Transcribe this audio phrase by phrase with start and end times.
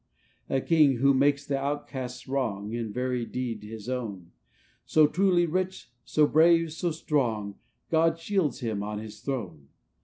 [0.49, 4.31] "A king, who makes the outcast's wrong, In very deed, his own;
[4.83, 7.59] So truly rich, so brave, so strong,
[7.91, 9.67] God shields him on his throne.